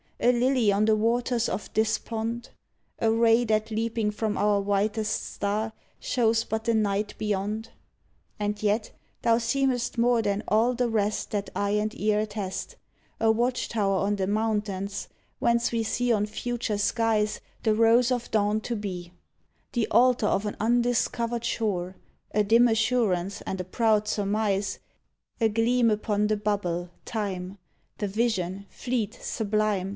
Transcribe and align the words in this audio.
A 0.23 0.31
lily 0.31 0.71
on 0.71 0.85
the 0.85 0.95
waters 0.95 1.49
of 1.49 1.71
despond? 1.73 2.49
A 2.99 3.11
ray 3.11 3.43
that 3.45 3.71
leaping 3.71 4.09
from 4.11 4.35
our 4.37 4.59
whitest 4.61 5.33
star 5.33 5.73
Shows 5.99 6.43
but 6.43 6.63
the 6.63 6.73
night 6.75 7.15
beyond? 7.17 7.69
And 8.39 8.61
yet 8.61 8.91
thou 9.23 9.37
seemest 9.39 9.97
more 9.97 10.21
than 10.21 10.43
all 10.47 10.73
the 10.75 10.89
rest 10.89 11.31
That 11.31 11.49
eye 11.55 11.71
and 11.71 11.99
ear 11.99 12.19
attest— 12.19 12.75
A 13.19 13.31
watch 13.31 13.69
tower 13.69 13.97
on 13.97 14.15
the 14.15 14.27
mountains 14.27 15.07
whence 15.39 15.71
we 15.71 15.81
see 15.81 16.11
On 16.13 16.25
future 16.27 16.77
skies 16.79 17.39
The 17.63 17.73
rose 17.75 18.11
of 18.11 18.29
dawn 18.29 18.59
to 18.61 18.75
be; 18.75 19.13
The 19.73 19.87
altar 19.89 20.27
of 20.27 20.45
an 20.45 20.55
undiscovered 20.59 21.45
shore; 21.45 21.95
A 22.31 22.43
dim 22.43 22.67
assurance 22.67 23.41
and 23.41 23.59
a 23.61 23.65
proud 23.65 24.07
surmise; 24.07 24.79
A 25.39 25.49
gleam 25.49 25.89
Upon 25.91 26.27
the 26.27 26.37
bubble, 26.37 26.89
Time; 27.05 27.57
The 27.97 28.07
vision, 28.07 28.65
fleet, 28.69 29.17
sublime. 29.19 29.89